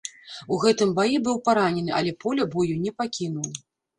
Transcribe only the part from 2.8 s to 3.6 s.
не пакінуў.